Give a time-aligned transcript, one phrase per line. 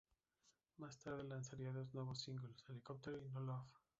[0.77, 3.71] Más tarde lanzaría dos nuevos singles "Helicopter" y "No Love".